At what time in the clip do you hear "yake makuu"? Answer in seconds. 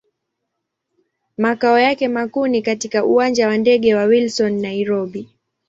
1.79-2.47